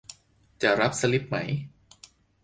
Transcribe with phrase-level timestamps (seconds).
[0.61, 1.37] จะรับสลิปไหม